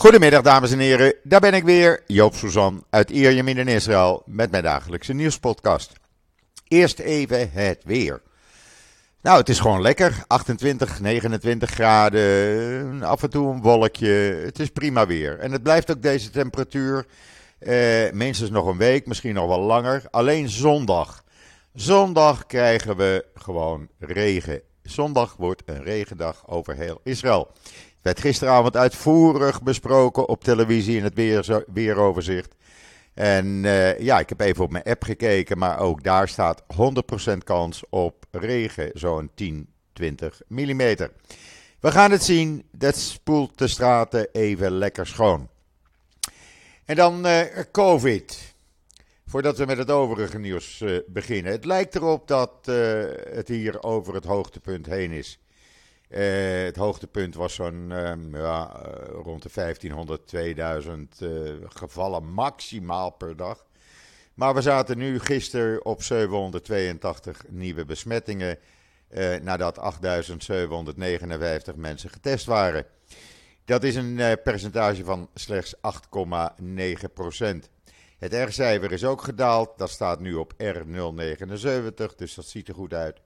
[0.00, 4.50] Goedemiddag dames en heren, daar ben ik weer, Joop Suzan uit Ierjemien in Israël met
[4.50, 5.92] mijn dagelijkse nieuwspodcast.
[6.68, 8.22] Eerst even het weer.
[9.22, 14.08] Nou, het is gewoon lekker, 28, 29 graden, af en toe een wolkje,
[14.44, 15.38] het is prima weer.
[15.38, 17.06] En het blijft ook deze temperatuur,
[17.58, 20.02] eh, minstens nog een week, misschien nog wel langer.
[20.10, 21.24] Alleen zondag.
[21.74, 24.62] Zondag krijgen we gewoon regen.
[24.82, 27.52] Zondag wordt een regendag over heel Israël
[28.02, 32.54] werd gisteravond uitvoerig besproken op televisie in het weer, weeroverzicht.
[33.14, 36.62] En uh, ja, ik heb even op mijn app gekeken, maar ook daar staat
[37.32, 40.96] 100% kans op regen, zo'n 10, 20 mm.
[41.80, 45.48] We gaan het zien, dat spoelt de straten even lekker schoon.
[46.84, 47.40] En dan uh,
[47.72, 48.54] COVID.
[49.26, 51.52] Voordat we met het overige nieuws uh, beginnen.
[51.52, 52.52] Het lijkt erop dat
[53.32, 55.38] het hier over het hoogtepunt heen is.
[56.10, 58.92] Uh, het hoogtepunt was zo'n uh, ja, uh,
[59.22, 61.20] rond de 1500, 2000
[61.64, 63.64] gevallen maximaal per dag.
[64.34, 68.58] Maar we zaten nu gisteren op 782 nieuwe besmettingen.
[69.42, 72.86] nadat 8759 mensen getest waren.
[73.64, 75.80] Dat is een percentage van slechts 8,9%
[78.18, 79.78] Het R-cijfer is ook gedaald.
[79.78, 83.20] Dat staat nu op R079, dus dat ziet er goed uit.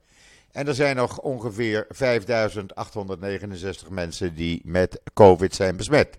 [0.55, 1.91] En er zijn nog ongeveer 5.869
[3.91, 6.19] mensen die met COVID zijn besmet.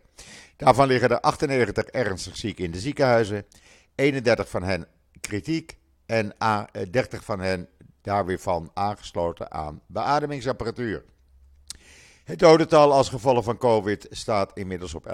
[0.58, 3.46] Daarvan liggen er 98 ernstig ziek in de ziekenhuizen,
[3.96, 4.88] 31 van hen
[5.22, 6.36] kritiek en
[6.92, 7.68] 30 van hen
[8.02, 11.04] daar weer van aangesloten aan beademingsapparatuur.
[12.24, 15.06] Het dodental als gevolg van COVID staat inmiddels op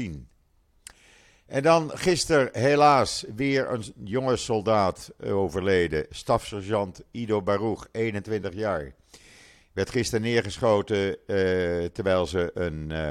[0.00, 0.33] 11.710.
[1.54, 6.06] En dan gisteren helaas weer een jonge soldaat overleden.
[6.10, 8.92] Stafsergeant Ido Baruch, 21 jaar.
[9.72, 11.16] Werd gisteren neergeschoten uh,
[11.84, 13.08] terwijl ze een uh,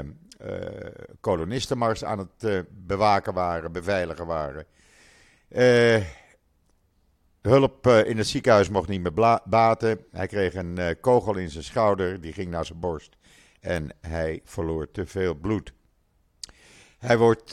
[1.20, 4.66] kolonistenmars aan het bewaken waren, beveiligen waren.
[7.42, 10.04] hulp in het ziekenhuis mocht niet meer baten.
[10.12, 13.16] Hij kreeg een kogel in zijn schouder, die ging naar zijn borst.
[13.60, 15.72] En hij verloor te veel bloed.
[16.98, 17.52] Hij wordt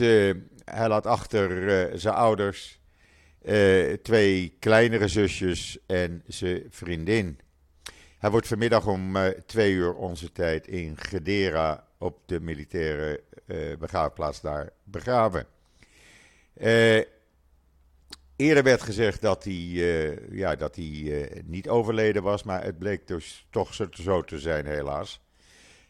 [0.66, 2.80] hij laat achter uh, zijn ouders,
[3.46, 7.40] uh, twee kleinere zusjes en zijn vriendin.
[8.18, 13.24] Hij wordt vanmiddag om uh, twee uur onze tijd in Gedera op de militaire
[13.80, 15.46] begraafplaats daar begraven.
[18.36, 19.54] Eerder werd gezegd dat hij,
[20.32, 25.22] ja, dat hij niet overleden was, maar het bleek dus toch zo te zijn, helaas.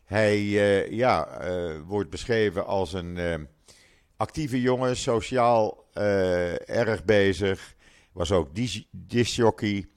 [0.04, 0.42] Hij
[0.90, 1.28] ja,
[1.86, 3.48] wordt beschreven als een
[4.22, 7.76] actieve jongen, sociaal uh, erg bezig.
[8.12, 8.50] Was ook
[8.92, 9.88] disjockey.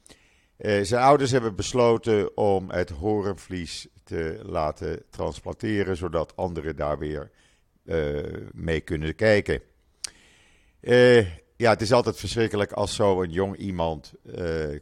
[0.59, 7.31] Uh, zijn ouders hebben besloten om het horenvlies te laten transplanteren, zodat anderen daar weer
[7.85, 8.21] uh,
[8.53, 9.61] mee kunnen kijken.
[11.57, 14.13] ja, het is altijd verschrikkelijk als zo een jong iemand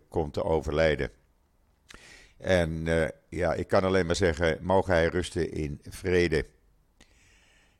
[0.08, 1.10] komt te overlijden.
[2.38, 2.84] En
[3.28, 6.46] ja, ik kan alleen maar zeggen, mogen hij rusten in vrede.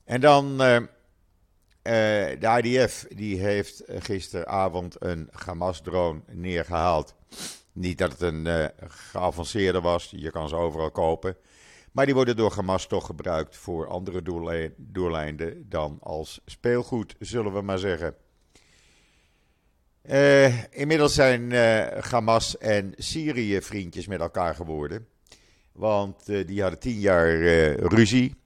[0.04, 0.60] En dan
[1.82, 1.92] uh,
[2.40, 7.14] de IDF die heeft gisteravond een Hamas-drone neergehaald.
[7.72, 11.36] Niet dat het een uh, geavanceerde was, je kan ze overal kopen.
[11.92, 14.22] Maar die worden door Hamas toch gebruikt voor andere
[14.76, 18.14] doeleinden dan als speelgoed, zullen we maar zeggen.
[20.70, 21.52] Inmiddels zijn
[22.00, 25.06] Hamas en Syrië vriendjes met elkaar geworden.
[25.72, 27.38] Want die hadden tien jaar
[27.74, 28.41] ruzie.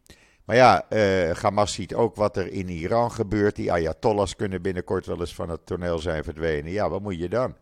[0.46, 3.56] Maar ja, uh, Hamas ziet ook wat er in Iran gebeurt.
[3.56, 6.72] Die Ayatollahs kunnen binnenkort wel eens van het toneel zijn verdwenen.
[6.72, 7.56] Ja, wat moet je dan?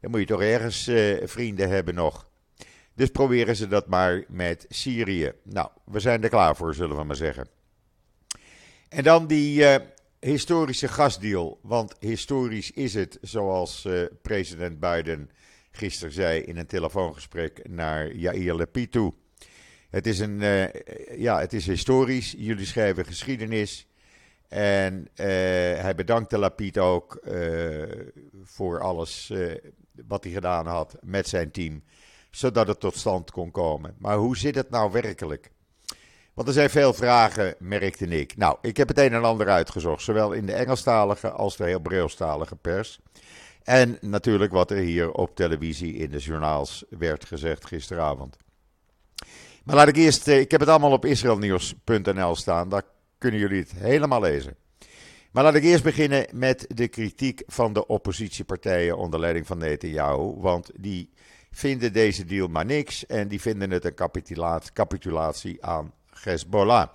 [0.00, 2.28] Dan moet je toch ergens uh, vrienden hebben nog.
[2.94, 5.32] Dus proberen ze dat maar met Syrië.
[5.42, 7.48] Nou, we zijn er klaar voor, zullen we maar zeggen.
[8.88, 9.74] En dan die uh,
[10.20, 11.58] historische gasdeal.
[11.62, 13.88] Want historisch is het, zoals
[14.22, 15.30] president Biden
[15.70, 19.12] gisteren zei in een telefoongesprek naar Yair Lapid toe.
[19.90, 20.64] Het is, een, uh,
[21.18, 22.34] ja, het is historisch.
[22.38, 23.86] Jullie schrijven geschiedenis.
[24.48, 25.26] En uh,
[25.80, 27.82] hij bedankte Lapid ook uh,
[28.42, 29.32] voor alles
[30.06, 31.82] wat hij gedaan had met zijn team.
[32.30, 33.94] Zodat het tot stand kon komen.
[33.98, 35.50] Maar hoe zit het nou werkelijk?
[36.34, 38.36] Want er zijn veel vragen, merkte ik.
[38.36, 40.02] Nou, ik heb het een en ander uitgezocht.
[40.02, 43.00] Zowel in de Engelstalige als de Hebreeuwstalige pers.
[43.62, 48.36] En natuurlijk wat er hier op televisie in de journaals werd gezegd gisteravond.
[49.64, 52.82] Maar laat ik eerst, eh, ik heb het allemaal op israelnieuws.nl staan, daar
[53.18, 54.56] kunnen jullie het helemaal lezen.
[55.30, 60.34] Maar laat ik eerst beginnen met de kritiek van de oppositiepartijen onder leiding van Netanyahu.
[60.36, 61.10] Want die
[61.50, 66.88] vinden deze deal maar niks en die vinden het een capitulatie aan Hezbollah.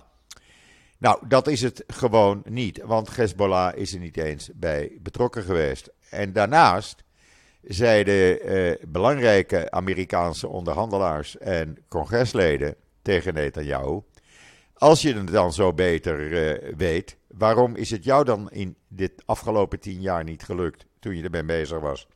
[0.98, 5.90] Nou, dat is het gewoon niet, want Hezbollah is er niet eens bij betrokken geweest.
[6.10, 7.04] En daarnaast
[7.66, 14.00] zeiden eh, belangrijke Amerikaanse onderhandelaars en congresleden tegen Netanyahu:
[14.74, 19.12] Als je het dan zo beter eh, weet, waarom is het jou dan in dit
[19.24, 22.08] afgelopen tien jaar niet gelukt toen je ermee bezig was?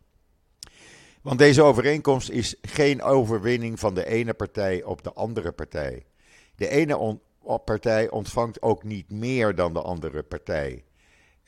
[1.23, 6.05] Want deze overeenkomst is geen overwinning van de ene partij op de andere partij.
[6.57, 7.19] De ene
[7.65, 10.85] partij ontvangt ook niet meer dan de andere partij.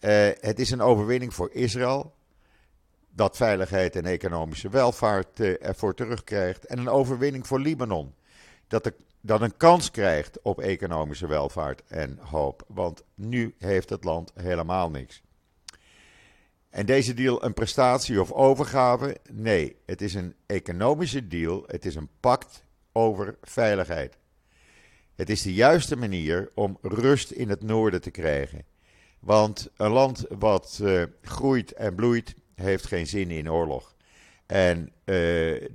[0.00, 2.14] Uh, het is een overwinning voor Israël,
[3.14, 6.64] dat veiligheid en economische welvaart uh, ervoor terugkrijgt.
[6.64, 8.14] En een overwinning voor Libanon,
[8.68, 12.64] dat, de, dat een kans krijgt op economische welvaart en hoop.
[12.66, 15.22] Want nu heeft het land helemaal niks.
[16.70, 19.16] En deze deal een prestatie of overgave?
[19.30, 21.64] Nee, het is een economische deal.
[21.66, 24.18] Het is een pact over veiligheid.
[25.14, 28.64] Het is de juiste manier om rust in het noorden te krijgen.
[29.20, 33.94] Want een land wat uh, groeit en bloeit, heeft geen zin in oorlog.
[34.46, 35.14] En uh,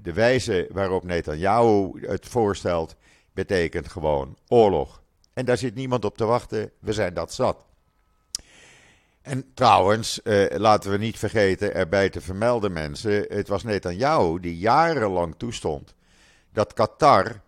[0.01, 2.95] de wijze waarop Netanyahu het voorstelt,
[3.34, 5.01] betekent gewoon oorlog.
[5.34, 6.72] En daar zit niemand op te wachten.
[6.80, 7.66] We zijn dat zat.
[9.22, 13.25] En trouwens, uh, laten we niet vergeten erbij te vermelden, mensen.
[13.28, 15.94] Het was Netanyahu die jarenlang toestond
[16.51, 17.42] dat Qatar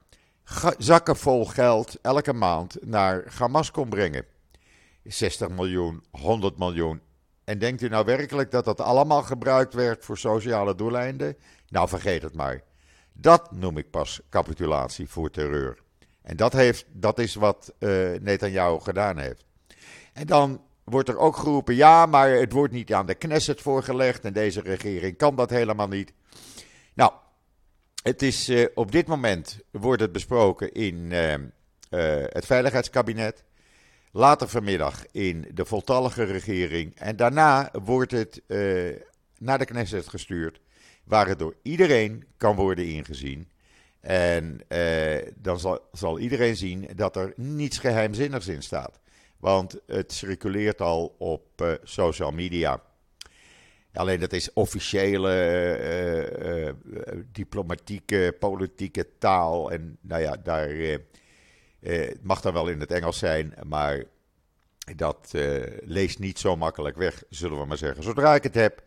[0.77, 4.25] zakken vol geld elke maand naar Hamas kon brengen.
[5.03, 7.01] 60 miljoen, 100 miljoen.
[7.49, 11.37] En denkt u nou werkelijk dat dat allemaal gebruikt werd voor sociale doeleinden?
[11.67, 12.61] Nou, vergeet het maar.
[13.13, 15.79] Dat noem ik pas capitulatie voor terreur.
[16.21, 17.89] En dat, heeft, dat is wat uh,
[18.21, 19.45] Netanyahu gedaan heeft.
[20.13, 24.25] En dan wordt er ook geroepen: ja, maar het wordt niet aan de Knesset voorgelegd
[24.25, 26.13] en deze regering kan dat helemaal niet.
[26.93, 27.11] Nou,
[28.03, 31.33] het is, uh, op dit moment wordt het besproken in uh,
[32.25, 33.43] het Veiligheidskabinet.
[34.11, 36.95] Later vanmiddag in de voltallige regering.
[36.95, 38.41] En daarna wordt het
[39.37, 40.59] naar de Knesset gestuurd.
[41.03, 43.49] Waar het door iedereen kan worden ingezien.
[43.99, 44.61] En
[45.35, 48.99] dan zal, zal iedereen zien dat er niets geheimzinnigs in staat.
[49.37, 52.81] Want het circuleert al op uh, social media.
[53.93, 56.75] Alleen dat is officiële
[57.31, 59.71] diplomatieke, politieke taal.
[59.71, 60.69] En nou ja, daar
[62.21, 64.03] mag dan wel in het Engels zijn, maar
[64.95, 65.31] dat
[65.81, 68.03] leest niet zo makkelijk weg, zullen we maar zeggen.
[68.03, 68.83] Zodra ik het heb,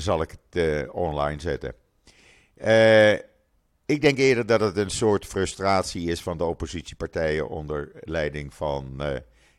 [0.00, 1.74] zal ik het online zetten.
[3.86, 9.02] ik denk eerder dat het een soort frustratie is van de oppositiepartijen onder leiding van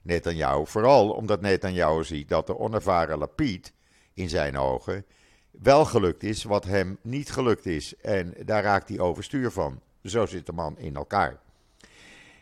[0.02, 0.66] Netanyahu.
[0.66, 3.74] Vooral omdat Netanyahu ziet dat de onervaren Lapid,
[4.14, 5.06] in zijn ogen,
[5.52, 7.96] wel gelukt is wat hem niet gelukt is.
[7.96, 9.82] En daar raakt hij overstuur van.
[10.04, 11.40] Zo zit de man in elkaar.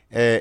[0.08, 0.38] Eh,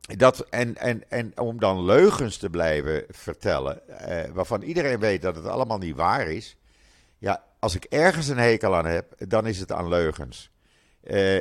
[0.00, 5.36] dat, en, en, en om dan leugens te blijven vertellen, eh, waarvan iedereen weet dat
[5.36, 6.56] het allemaal niet waar is.
[7.18, 10.50] Ja, als ik ergens een hekel aan heb, dan is het aan leugens.
[11.02, 11.38] Eh,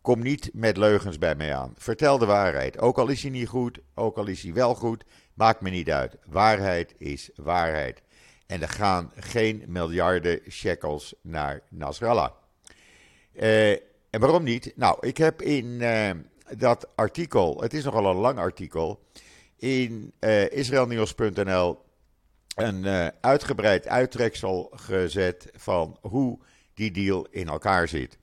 [0.00, 1.74] Kom niet met leugens bij mij aan.
[1.76, 2.78] Vertel de waarheid.
[2.78, 5.04] Ook al is hij niet goed, ook al is hij wel goed,
[5.34, 6.16] maakt me niet uit.
[6.26, 8.02] Waarheid is waarheid.
[8.46, 12.30] En er gaan geen miljarden shekels naar Nasrallah.
[13.32, 14.72] En waarom niet?
[14.76, 15.82] Nou, ik heb in
[16.58, 19.02] dat artikel, het is nogal een lang artikel,
[19.56, 21.78] in uh, eh, israelnieuws.nl
[22.54, 26.38] een uitgebreid uittreksel gezet van hoe
[26.74, 28.18] die deal in elkaar zit.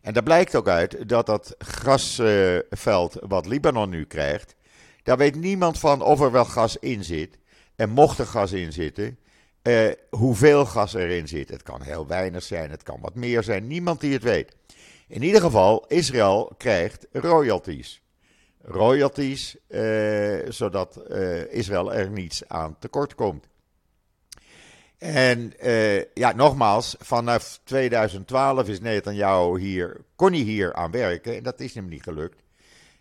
[0.00, 4.54] En daar blijkt ook uit dat dat gasveld wat Libanon nu krijgt,
[5.02, 7.38] daar weet niemand van of er wel gas in zit.
[7.76, 9.18] En mocht er gas in zitten,
[9.62, 11.48] eh, hoeveel gas erin zit.
[11.48, 14.56] Het kan heel weinig zijn, het kan wat meer zijn, niemand die het weet.
[15.10, 18.02] In ieder geval, Israël krijgt royalties.
[18.62, 23.48] Royalties, eh, zodat eh, Israël er niets aan tekort komt.
[24.98, 31.42] En uh, ja, nogmaals, vanaf 2012 is Netanyahu hier, kon hij hier aan werken en
[31.42, 32.42] dat is hem niet gelukt.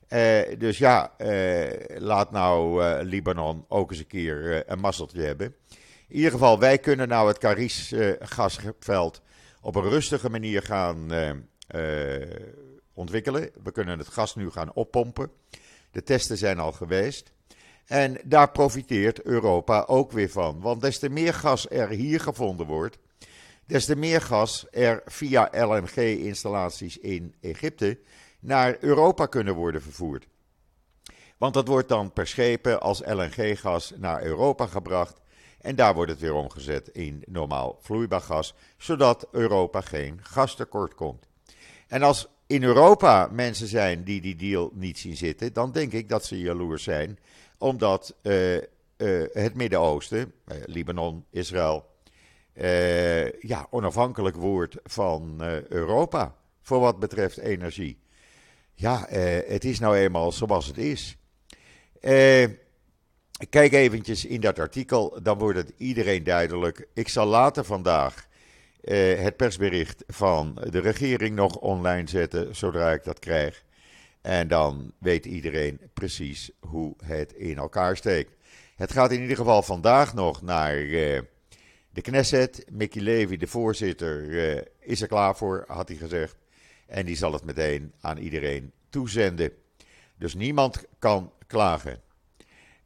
[0.09, 5.55] Uh, dus ja, uh, laat nou Libanon ook eens een keer een mazzeltje hebben.
[6.07, 9.21] In ieder geval, wij kunnen nou het Karis gasveld
[9.61, 11.11] op een rustige manier gaan
[12.93, 13.49] ontwikkelen.
[13.63, 15.31] We kunnen het gas nu gaan oppompen.
[15.91, 17.31] De testen zijn al geweest.
[17.85, 20.61] En daar profiteert Europa ook weer van.
[20.61, 22.97] Want des te meer gas er hier gevonden wordt,
[23.65, 27.99] des te meer gas er via LNG-installaties in Egypte
[28.39, 30.27] naar Europa kunnen worden vervoerd.
[31.37, 35.21] Want dat wordt dan per schepen als LNG-gas naar Europa gebracht.
[35.61, 41.28] En daar wordt het weer omgezet in normaal vloeibaar gas, zodat Europa geen gastekort komt.
[41.89, 46.09] En als in Europa mensen zijn die die deal niet zien zitten, dan denk ik
[46.09, 47.19] dat ze jaloers zijn,
[47.57, 48.61] omdat uh, uh,
[49.33, 51.87] het Midden-Oosten, uh, Libanon, Israël,
[53.39, 57.97] ja, onafhankelijk wordt van Europa voor wat betreft energie.
[58.73, 59.05] Ja,
[59.47, 61.17] het is nou eenmaal zoals het is.
[63.49, 66.87] kijk eventjes in dat artikel, dan wordt het iedereen duidelijk.
[66.93, 68.27] Ik zal later vandaag
[68.81, 73.63] uh, het persbericht van de regering nog online zetten zodra ik dat krijg.
[74.21, 78.35] En dan weet iedereen precies hoe het in elkaar steekt.
[78.75, 81.21] Het gaat in ieder geval vandaag nog naar uh,
[81.89, 82.65] de Knesset.
[82.71, 86.35] Mickey Levy, de voorzitter, uh, is er klaar voor, had hij gezegd.
[86.87, 89.51] En die zal het meteen aan iedereen toezenden.
[90.15, 92.01] Dus niemand kan klagen.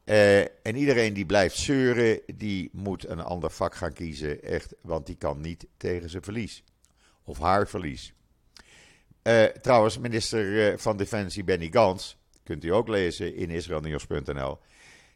[0.04, 5.06] Uh, en iedereen die blijft zeuren, die moet een ander vak gaan kiezen, echt, want
[5.06, 6.64] die kan niet tegen zijn verlies.
[7.22, 8.14] Of haar verlies.
[9.22, 14.58] Uh, trouwens, minister uh, van Defensie Benny Gans, kunt u ook lezen in israelnieuws.nl,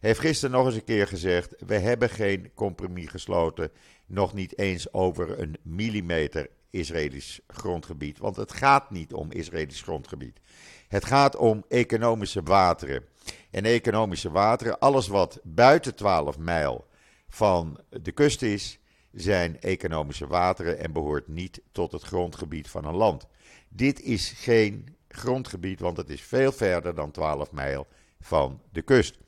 [0.01, 3.71] heeft gisteren nog eens een keer gezegd: we hebben geen compromis gesloten,
[4.07, 10.41] nog niet eens over een millimeter Israëlisch grondgebied, want het gaat niet om Israëlisch grondgebied.
[10.89, 13.05] Het gaat om economische wateren.
[13.51, 16.87] En economische wateren, alles wat buiten 12 mijl
[17.29, 18.79] van de kust is,
[19.13, 23.27] zijn economische wateren en behoort niet tot het grondgebied van een land.
[23.69, 27.87] Dit is geen grondgebied, want het is veel verder dan 12 mijl
[28.21, 29.19] van de kust.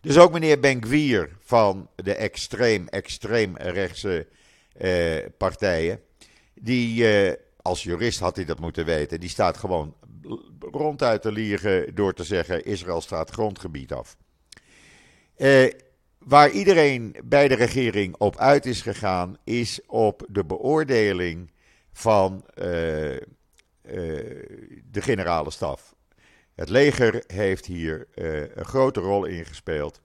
[0.00, 4.26] Dus ook meneer Ben van de extreem, extreem rechtse
[4.76, 6.00] eh, partijen,
[6.54, 9.94] die eh, als jurist had hij dat moeten weten, die staat gewoon
[10.60, 14.16] ronduit te liegen door te zeggen: Israël staat grondgebied af.
[15.36, 15.72] Eh,
[16.18, 21.50] waar iedereen bij de regering op uit is gegaan, is op de beoordeling
[21.92, 23.20] van uh, uh,
[24.90, 25.94] de generale staf.
[26.54, 30.00] Het leger heeft hier uh, een grote rol in gespeeld.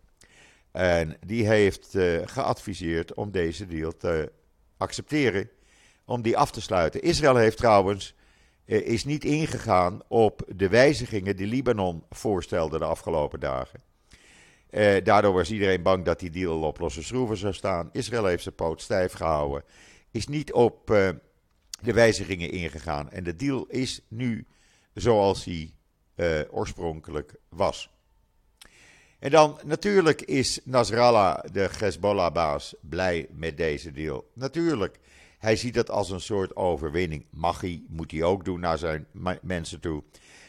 [0.71, 4.31] En die heeft geadviseerd om deze deal te
[4.77, 5.49] accepteren,
[6.05, 7.01] om die af te sluiten.
[7.01, 8.14] Israël heeft trouwens eh,
[8.65, 13.81] is niet ingegaan op de wijzigingen die Libanon voorstelde de afgelopen dagen.
[14.69, 17.89] Eh, daardoor was iedereen bang dat die deal op losse schroeven zou staan.
[17.91, 19.63] Israël heeft zijn poot stijf gehouden.
[20.11, 21.09] Is niet op eh,
[21.81, 23.11] de wijzigingen ingegaan.
[23.11, 24.47] En de deal is nu
[24.93, 27.89] zoals uh, oorspronkelijk was.
[29.19, 34.31] En dan natuurlijk is Nasrallah, de Hezbollah-baas, blij met deze deal.
[34.33, 34.99] Natuurlijk.
[35.37, 37.25] Hij ziet het als een soort overwinning.
[37.29, 39.07] Mag hij, moet hij ook doen naar zijn
[39.41, 40.03] mensen toe.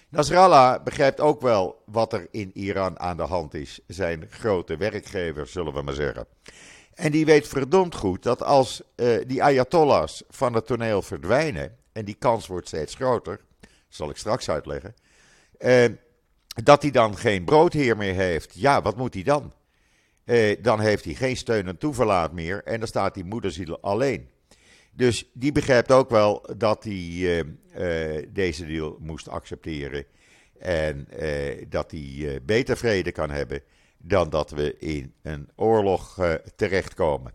[0.08, 3.80] Nasrallah begrijpt ook wel wat er in Iran aan de hand is.
[3.86, 6.26] Zijn grote werkgever, zullen we maar zeggen.
[6.94, 12.04] En die weet verdomd goed dat als uh, die ayatollahs van het toneel verdwijnen, en
[12.04, 13.40] die kans wordt steeds groter,
[13.88, 14.94] zal ik straks uitleggen,
[15.58, 15.84] uh,
[16.64, 18.54] dat hij dan geen broodheer meer heeft.
[18.54, 19.52] Ja, wat moet hij dan?
[20.24, 24.28] Uh, dan heeft hij geen steun en toeverlaat meer en dan staat die moederziel alleen.
[24.96, 30.04] Dus die begrijpt ook wel dat hij uh, uh, deze deal moest accepteren.
[30.58, 33.60] En uh, dat hij beter vrede kan hebben
[33.98, 36.18] dan dat we in een oorlog
[36.56, 37.32] terechtkomen.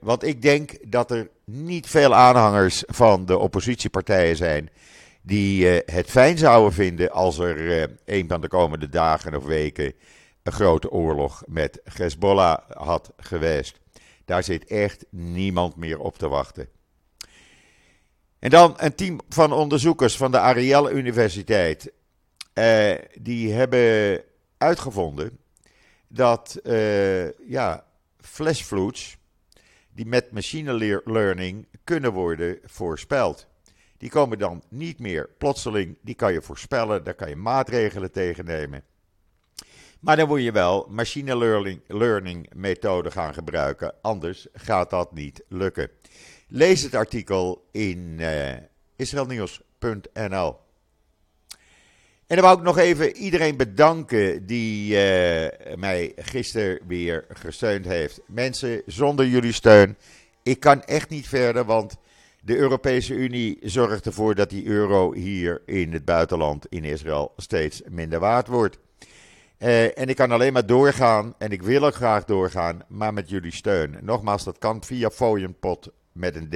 [0.00, 4.70] want ik denk dat er niet veel aanhangers van de oppositiepartijen zijn
[5.22, 9.92] die het fijn zouden vinden als er een van de komende dagen of weken
[10.42, 13.80] een grote oorlog met Hezbollah had geweest.
[14.28, 16.68] Daar zit echt niemand meer op te wachten.
[18.38, 21.92] En dan een team van onderzoekers van de Ariel Universiteit.
[22.52, 24.22] Eh, die hebben
[24.58, 25.38] uitgevonden
[26.08, 27.84] dat uh, ja,
[29.94, 33.46] die met machine learning kunnen worden voorspeld.
[33.96, 38.44] Die komen dan niet meer plotseling, die kan je voorspellen, daar kan je maatregelen tegen
[38.44, 38.84] nemen.
[39.98, 45.42] Maar dan moet je wel machine learning, learning methode gaan gebruiken, anders gaat dat niet
[45.48, 45.90] lukken.
[46.48, 48.52] Lees het artikel in uh,
[48.96, 50.56] israelnieuws.nl.
[52.26, 54.96] En dan wou ik nog even iedereen bedanken die uh,
[55.76, 58.20] mij gisteren weer gesteund heeft.
[58.26, 59.96] Mensen, zonder jullie steun,
[60.42, 61.96] ik kan echt niet verder, want
[62.42, 67.82] de Europese Unie zorgt ervoor dat die euro hier in het buitenland, in Israël, steeds
[67.88, 68.78] minder waard wordt.
[69.58, 73.28] Uh, en ik kan alleen maar doorgaan en ik wil er graag doorgaan, maar met
[73.28, 73.96] jullie steun.
[74.00, 76.48] Nogmaals, dat kan via fooienpot met een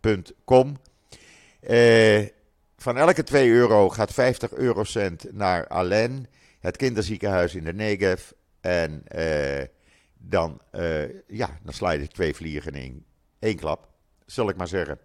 [0.00, 0.76] d.com.
[1.70, 2.26] Uh,
[2.76, 6.26] van elke 2 euro gaat 50 eurocent naar Alen,
[6.60, 8.30] het kinderziekenhuis in de Negev.
[8.60, 9.62] En uh,
[10.18, 10.60] dan,
[11.26, 13.04] ja, dan sla je twee vliegen in
[13.38, 13.88] één klap,
[14.24, 14.98] zal ik maar zeggen.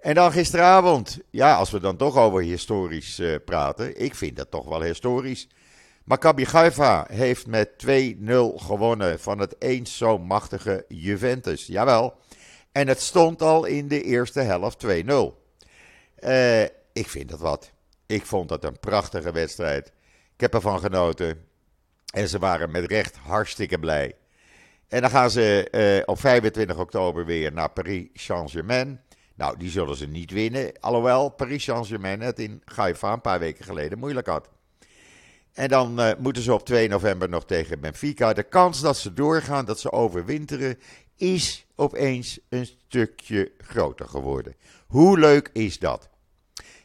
[0.00, 4.68] En dan gisteravond, ja, als we dan toch over historisch praten, ik vind dat toch
[4.68, 5.48] wel historisch.
[6.06, 7.88] Maccabi Haifa heeft met 2-0
[8.56, 11.66] gewonnen van het eens zo machtige Juventus.
[11.66, 12.14] Jawel.
[12.72, 14.88] En het stond al in de eerste helft 2-0.
[14.88, 17.72] Uh, ik vind dat wat.
[18.06, 19.92] Ik vond dat een prachtige wedstrijd.
[20.34, 21.44] Ik heb ervan genoten.
[22.12, 24.14] En ze waren met recht hartstikke blij.
[24.88, 29.00] En dan gaan ze uh, op 25 oktober weer naar Paris Saint-Germain.
[29.34, 30.72] Nou, die zullen ze niet winnen.
[30.80, 34.48] Alhoewel Paris Saint-Germain het in Haifa een paar weken geleden moeilijk had.
[35.56, 38.32] En dan uh, moeten ze op 2 november nog tegen Benfica.
[38.32, 40.78] De kans dat ze doorgaan, dat ze overwinteren,
[41.16, 44.54] is opeens een stukje groter geworden.
[44.86, 46.08] Hoe leuk is dat?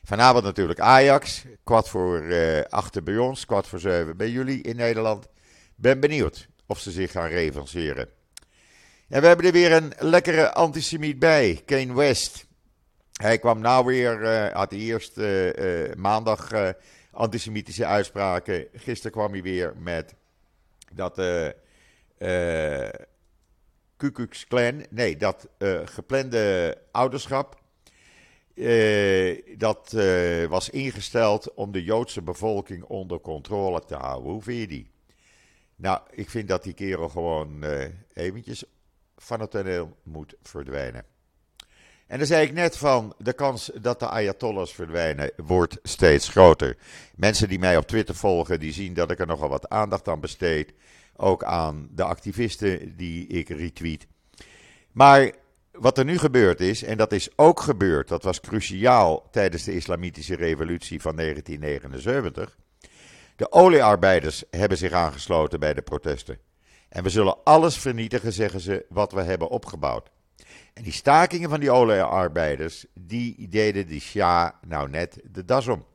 [0.04, 1.44] Vanavond natuurlijk Ajax.
[1.64, 5.28] Kwart voor uh, acht bij ons, kwart voor zeven bij jullie in Nederland.
[5.76, 8.10] Ben benieuwd of ze zich gaan revanceren.
[9.10, 12.46] En we hebben er weer een lekkere antisemiet bij, Kane West.
[13.14, 16.52] Hij kwam nou weer, uh, had eerst uh, maandag
[17.12, 18.68] antisemitische uitspraken.
[18.74, 20.16] Gisteren kwam hij weer met
[20.94, 21.48] dat uh,
[23.98, 25.48] Ku Klux Klan, nee, dat
[25.86, 27.62] geplande ouderschap
[28.62, 34.32] uh, dat uh, was ingesteld om de Joodse bevolking onder controle te houden.
[34.32, 34.92] Hoe vind je die?
[35.76, 38.64] Nou, ik vind dat die kerel gewoon uh, eventjes
[39.18, 41.06] van het toneel moet verdwijnen.
[42.12, 46.78] En dan zei ik net van, de kans dat de Ayatollahs verdwijnen wordt steeds groter.
[47.16, 50.20] Mensen die mij op Twitter volgen, die zien dat ik er nogal wat aandacht aan
[50.20, 50.74] besteed.
[51.16, 54.08] Ook aan de activisten die ik retweet.
[54.92, 55.32] Maar
[55.72, 59.76] wat er nu gebeurd is, en dat is ook gebeurd, dat was cruciaal tijdens de
[59.76, 62.58] Islamitische Revolutie van 1979.
[63.36, 66.38] De oliearbeiders hebben zich aangesloten bij de protesten.
[66.90, 70.10] En we zullen alles vernietigen, zeggen ze, wat we hebben opgebouwd.
[70.74, 75.86] En die stakingen van die oliearbeiders, die deden die Shah nou net de das om.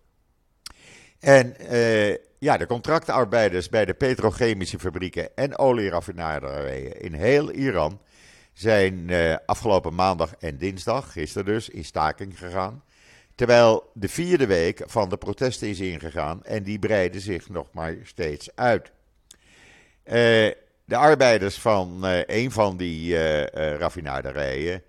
[1.19, 8.01] En uh, ja, de contractarbeiders bij de petrochemische fabrieken en olieraffinaderijen in heel Iran
[8.53, 12.83] zijn uh, afgelopen maandag en dinsdag, gisteren dus, in staking gegaan.
[13.35, 17.97] Terwijl de vierde week van de protesten is ingegaan en die breiden zich nog maar
[18.03, 18.93] steeds uit.
[20.05, 20.51] Uh,
[20.87, 23.17] de arbeiders van uh, een van die
[23.77, 24.83] raffinaderijen,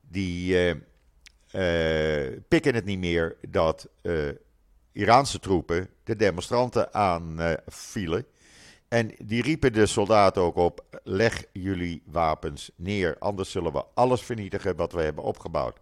[0.00, 0.56] die
[2.48, 3.88] pikken het niet meer dat
[4.92, 8.26] Iraanse troepen de demonstranten aanvielen.
[8.88, 14.22] En die riepen de soldaten ook op: leg jullie wapens neer, anders zullen we alles
[14.22, 15.78] vernietigen wat we hebben opgebouwd.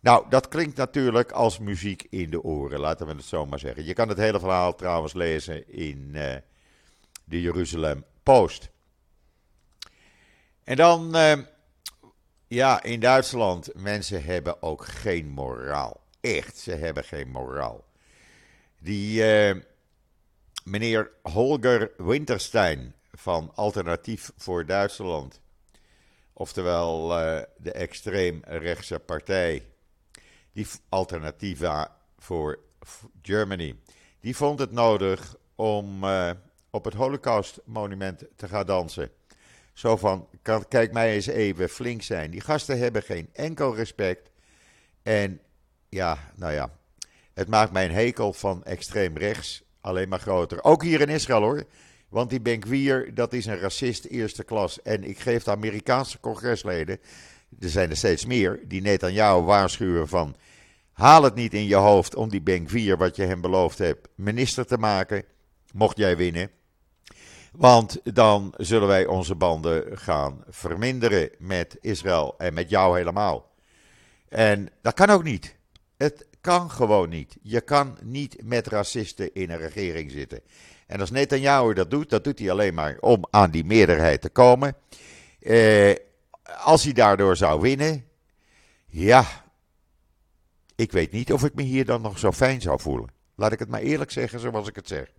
[0.00, 3.84] Nou, dat klinkt natuurlijk als muziek in de oren, laten we het zo maar zeggen.
[3.84, 6.34] Je kan het hele verhaal trouwens lezen in uh,
[7.24, 8.70] de Jeruzalem Post.
[10.64, 11.38] En dan, uh,
[12.46, 16.00] ja, in Duitsland, mensen hebben ook geen moraal.
[16.20, 17.84] Echt, ze hebben geen moraal.
[18.78, 19.22] Die.
[19.54, 19.62] Uh,
[20.64, 25.40] meneer Holger Winterstein van Alternatief voor Duitsland,
[26.32, 29.66] oftewel uh, de extreemrechtse partij,
[30.52, 32.58] die Alternativa voor
[33.22, 33.76] Germany,
[34.20, 36.30] die vond het nodig om uh,
[36.74, 39.10] op het Holocaust-monument te gaan dansen.
[39.72, 40.28] Zo van,
[40.68, 42.30] kijk mij eens even flink zijn.
[42.30, 44.30] Die gasten hebben geen enkel respect.
[45.02, 45.40] En
[45.88, 46.70] ja, nou ja,
[47.34, 50.64] het maakt mij een hekel van extreem rechts alleen maar groter.
[50.64, 51.64] Ook hier in Israël hoor.
[52.08, 54.82] Want die Benkwier, dat is een racist eerste klas.
[54.82, 56.98] En ik geef de Amerikaanse congresleden,
[57.60, 60.36] er zijn er steeds meer, die net aan jou waarschuwen van...
[60.92, 64.66] Haal het niet in je hoofd om die Benkwier, wat je hem beloofd hebt, minister
[64.66, 65.24] te maken,
[65.72, 66.50] mocht jij winnen.
[67.52, 73.50] Want dan zullen wij onze banden gaan verminderen met Israël en met jou helemaal.
[74.28, 75.56] En dat kan ook niet.
[75.96, 77.36] Het kan gewoon niet.
[77.42, 80.40] Je kan niet met racisten in een regering zitten.
[80.86, 84.30] En als Netanyahu dat doet, dat doet hij alleen maar om aan die meerderheid te
[84.30, 84.76] komen.
[85.40, 85.94] Eh,
[86.42, 88.04] als hij daardoor zou winnen,
[88.86, 89.44] ja,
[90.76, 93.10] ik weet niet of ik me hier dan nog zo fijn zou voelen.
[93.34, 95.12] Laat ik het maar eerlijk zeggen zoals ik het zeg.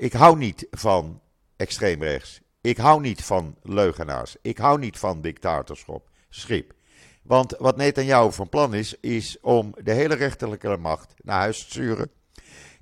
[0.00, 1.20] Ik hou niet van
[1.56, 2.40] extreemrechts.
[2.60, 4.36] Ik hou niet van leugenaars.
[4.42, 6.08] Ik hou niet van dictatorschap.
[6.28, 6.72] Schip.
[7.22, 11.64] Want wat Netanyahu van plan is, is om de hele rechterlijke macht naar huis te
[11.64, 12.10] sturen.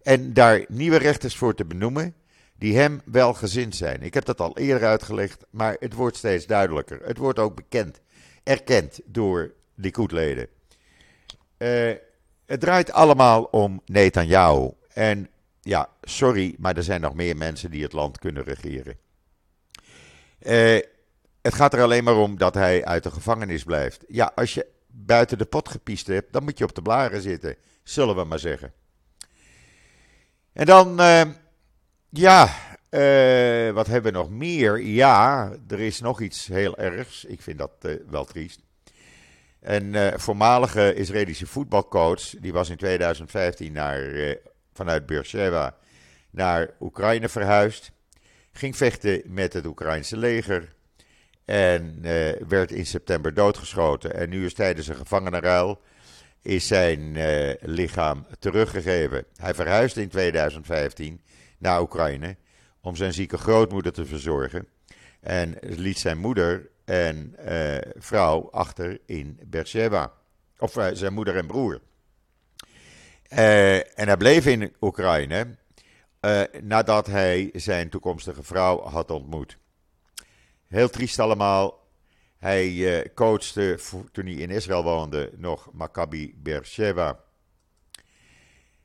[0.03, 2.15] En daar nieuwe rechters voor te benoemen
[2.59, 4.03] die hem wel gezind zijn.
[4.03, 7.01] Ik heb dat al eerder uitgelegd, maar het wordt steeds duidelijker.
[7.05, 8.01] Het wordt ook bekend,
[8.43, 10.49] erkend door Likud-leden.
[11.59, 11.93] Uh,
[12.47, 14.71] het draait allemaal om Netanyahu.
[14.89, 15.29] En
[15.69, 18.97] ja, sorry, maar er zijn nog meer mensen die het land kunnen regeren.
[20.41, 20.79] Uh,
[21.43, 24.05] het gaat er alleen maar om dat hij uit de gevangenis blijft.
[24.07, 27.57] Ja, als je buiten de pot gepiest hebt, dan moet je op de blaren zitten,
[27.83, 28.73] zullen we maar zeggen.
[30.53, 31.23] En dan, uh,
[32.09, 32.45] ja,
[32.91, 34.81] uh, wat hebben we nog meer?
[34.81, 37.25] Ja, er is nog iets heel ergs.
[37.25, 37.71] Ik vind dat
[38.09, 38.61] wel triest.
[39.61, 44.37] Een voormalige Israëlische voetbalcoach, die was in 2015 naar,
[44.79, 45.77] vanuit Beersheba
[46.31, 47.93] naar Oekraïne verhuisd.
[48.53, 50.75] Ging vechten met het Oekraïnse leger.
[51.45, 54.15] En uh, werd in september doodgeschoten.
[54.15, 55.81] En nu is tijdens een gevangenenruil
[56.43, 59.25] is zijn uh, lichaam teruggegeven.
[59.37, 61.21] Hij verhuisde in 2015
[61.59, 62.37] naar Oekraïne
[62.81, 64.69] om zijn zieke grootmoeder te verzorgen.
[65.21, 70.13] En liet zijn moeder en uh, vrouw achter in Beersheba.
[70.59, 71.81] Of zijn moeder en broer.
[73.29, 75.57] En hij bleef in Oekraïne
[76.63, 79.59] nadat hij zijn toekomstige vrouw had ontmoet.
[80.67, 81.87] Heel triest allemaal.
[82.39, 83.79] Hij uh, coachte
[84.13, 87.21] toen hij in Israël woonde nog Maccabi Beersheba.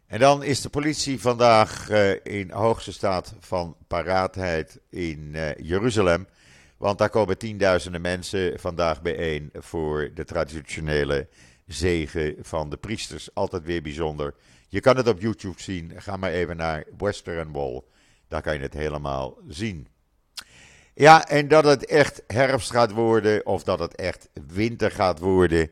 [0.07, 1.89] En dan is de politie vandaag
[2.23, 6.27] in hoogste staat van paraatheid in Jeruzalem.
[6.77, 11.27] Want daar komen tienduizenden mensen vandaag bijeen voor de traditionele
[11.73, 13.35] zegen van de priesters.
[13.35, 14.33] Altijd weer bijzonder.
[14.67, 15.91] Je kan het op YouTube zien.
[15.95, 17.81] Ga maar even naar Western Wall.
[18.27, 19.87] Daar kan je het helemaal zien.
[20.93, 25.71] Ja, en dat het echt herfst gaat worden of dat het echt winter gaat worden.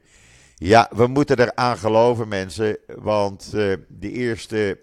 [0.56, 2.78] Ja, we moeten eraan geloven, mensen.
[2.88, 4.80] Want uh, de eerste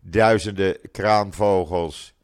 [0.00, 2.14] duizenden kraanvogels.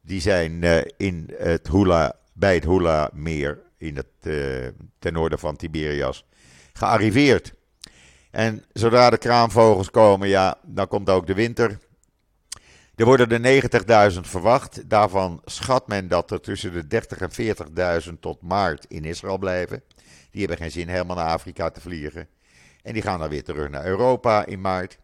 [0.00, 3.62] die zijn uh, in het Hula, bij het Hula-meer.
[3.78, 4.66] In het, uh,
[4.98, 6.24] ten noorden van Tiberias.
[6.72, 7.54] gearriveerd.
[8.30, 11.78] En zodra de kraanvogels komen, ja, dan komt ook de winter.
[12.94, 14.88] Er worden er 90.000 verwacht.
[14.90, 19.82] Daarvan schat men dat er tussen de 30.000 en 40.000 tot maart in Israël blijven.
[20.30, 22.28] Die hebben geen zin helemaal naar Afrika te vliegen.
[22.82, 24.98] En die gaan dan weer terug naar Europa in maart.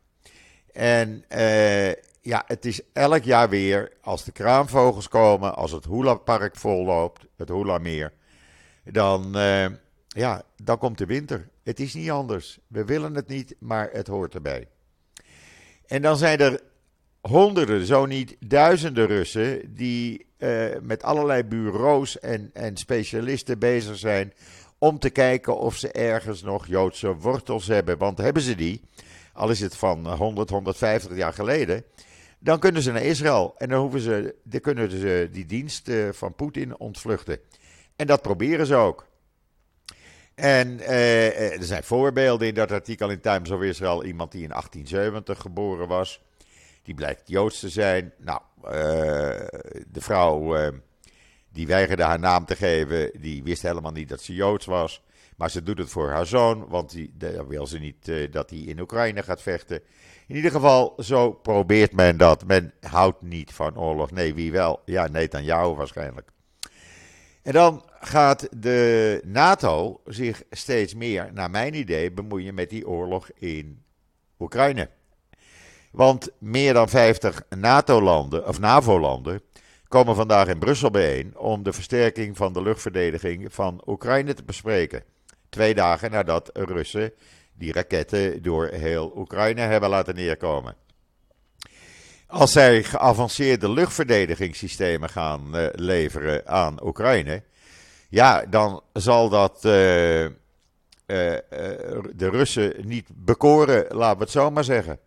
[0.72, 6.56] En uh, ja, het is elk jaar weer, als de kraanvogels komen, als het Hula-park
[6.56, 8.12] volloopt, het Hula-meer,
[8.84, 9.66] dan, uh,
[10.16, 11.48] ja, dan komt de winter.
[11.62, 12.58] Het is niet anders.
[12.66, 14.68] We willen het niet, maar het hoort erbij.
[15.86, 16.60] En dan zijn er
[17.20, 24.32] honderden, zo niet duizenden Russen die uh, met allerlei bureaus en, en specialisten bezig zijn
[24.78, 27.98] om te kijken of ze ergens nog Joodse wortels hebben.
[27.98, 28.80] Want hebben ze die,
[29.32, 31.84] al is het van 100, 150 jaar geleden,
[32.38, 36.08] dan kunnen ze naar Israël en dan, hoeven ze, dan kunnen ze die dienst uh,
[36.12, 37.38] van Poetin ontvluchten.
[37.96, 39.06] En dat proberen ze ook.
[40.36, 44.04] En uh, er zijn voorbeelden in dat artikel in Times of Israel.
[44.04, 46.22] Iemand die in 1870 geboren was.
[46.82, 48.12] Die blijkt Joods te zijn.
[48.18, 48.70] Nou, uh,
[49.86, 50.54] de vrouw
[51.52, 55.02] die weigerde haar naam te geven, die wist helemaal niet dat ze Joods was.
[55.36, 58.58] Maar ze doet het voor haar zoon, want die, de, wil ze niet dat hij
[58.58, 59.80] in Oekraïne gaat vechten.
[60.26, 62.46] In ieder geval, zo probeert men dat.
[62.46, 64.10] Men houdt niet van oorlog.
[64.10, 64.82] Nee, wie wel?
[64.84, 66.30] Ja, jou waarschijnlijk.
[67.42, 73.30] En dan gaat de NATO zich steeds meer, naar mijn idee, bemoeien met die oorlog
[73.38, 73.82] in
[74.38, 74.88] Oekraïne.
[75.92, 79.40] Want meer dan 50 NATO-landen, of NAVO-landen,
[79.88, 85.02] komen vandaag in Brussel bijeen om de versterking van de luchtverdediging van Oekraïne te bespreken.
[85.48, 87.12] Twee dagen nadat Russen
[87.54, 90.76] die raketten door heel Oekraïne hebben laten neerkomen.
[92.26, 97.42] Als zij geavanceerde luchtverdedigingssystemen gaan uh, leveren aan Oekraïne,
[98.08, 100.30] ja, dan zal dat uh, uh,
[102.14, 104.98] de Russen niet bekoren, laten we het zo maar zeggen.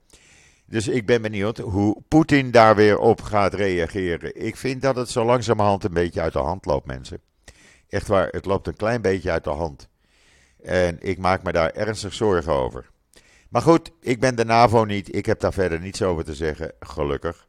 [0.66, 4.46] Dus ik ben benieuwd hoe Poetin daar weer op gaat reageren.
[4.46, 7.22] Ik vind dat het zo langzamerhand een beetje uit de hand loopt, mensen.
[7.90, 9.90] Echt waar, het loopt een klein beetje uit de hand.
[10.64, 12.90] En ik maak me daar ernstig zorgen over.
[13.50, 15.16] Maar goed, ik ben de NAVO niet.
[15.16, 17.48] Ik heb daar verder niets over te zeggen, gelukkig.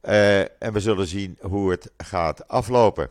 [0.00, 3.10] En we zullen zien hoe het gaat aflopen.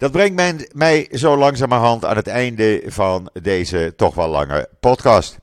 [0.00, 5.38] Dat brengt mij, mij zo langzamerhand aan het einde van deze toch wel lange podcast.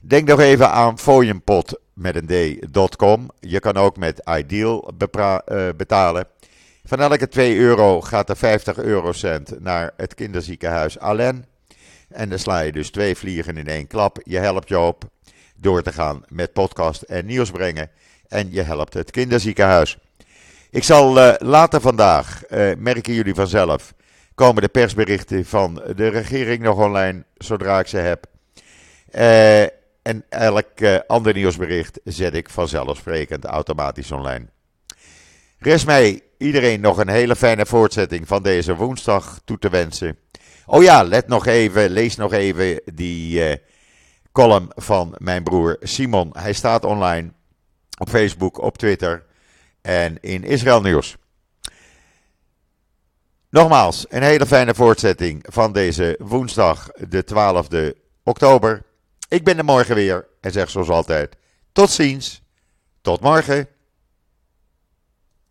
[0.00, 3.30] Denk nog even aan fooienpot met een d.com.
[3.40, 6.26] Je kan ook met Ideal uh, betalen.
[6.84, 11.44] Van elke 2 euro gaat er 50 eurocent naar het kinderziekenhuis Allen.
[12.08, 14.18] En dan sla je dus twee vliegen in één klap.
[14.24, 15.04] Je helpt je op
[15.56, 17.90] door te gaan met podcast en nieuws brengen.
[18.28, 19.98] En je helpt het kinderziekenhuis.
[20.72, 23.94] Ik zal uh, later vandaag, uh, merken jullie vanzelf,
[24.34, 28.26] komen de persberichten van de regering nog online, zodra ik ze heb.
[29.14, 29.62] Uh,
[30.02, 30.68] en elk
[31.06, 34.46] ander nieuwsbericht zet ik vanzelfsprekend automatisch online.
[35.58, 40.18] Rest mij iedereen nog een hele fijne voortzetting van deze woensdag toe te wensen.
[40.66, 43.60] Oh ja, let nog even, lees nog even die
[44.32, 46.30] column van mijn broer Simon.
[46.32, 47.32] Hij staat online
[47.98, 49.28] op Facebook, op Twitter
[49.82, 51.16] en in Israël Nieuws.
[53.50, 58.82] Nogmaals, een hele fijne voortzetting van deze woensdag, de 12e oktober.
[59.28, 61.36] Ik ben er morgen weer en zeg zoals altijd:
[61.72, 62.42] tot ziens,
[63.00, 63.68] tot morgen.